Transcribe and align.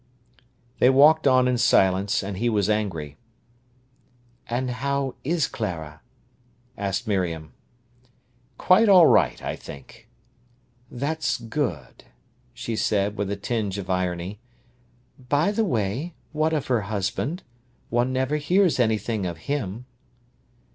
They 0.79 0.89
walked 0.89 1.27
on 1.27 1.47
in 1.47 1.59
silence, 1.59 2.23
and 2.23 2.37
he 2.37 2.49
was 2.49 2.71
angry. 2.71 3.17
"And 4.49 4.71
how 4.71 5.13
is 5.23 5.45
Clara?" 5.45 6.01
asked 6.75 7.05
Miriam. 7.07 7.53
"Quite 8.57 8.89
all 8.89 9.05
right, 9.05 9.39
I 9.43 9.55
think." 9.55 10.09
"That's 10.89 11.37
good!" 11.37 12.05
she 12.51 12.75
said, 12.75 13.15
with 13.15 13.29
a 13.29 13.35
tinge 13.35 13.77
of 13.77 13.91
irony. 13.91 14.39
"By 15.29 15.51
the 15.51 15.65
way, 15.65 16.15
what 16.31 16.51
of 16.53 16.65
her 16.65 16.81
husband? 16.81 17.43
One 17.91 18.11
never 18.11 18.37
hears 18.37 18.79
anything 18.79 19.27
of 19.27 19.37
him." 19.45 19.85